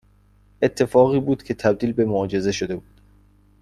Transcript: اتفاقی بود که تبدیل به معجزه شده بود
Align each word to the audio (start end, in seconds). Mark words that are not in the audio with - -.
اتفاقی 0.61 1.19
بود 1.19 1.43
که 1.43 1.53
تبدیل 1.53 1.93
به 1.93 2.05
معجزه 2.05 2.51
شده 2.51 2.75
بود 2.75 3.01